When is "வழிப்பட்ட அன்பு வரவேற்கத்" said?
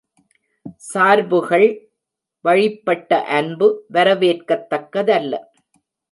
2.45-4.65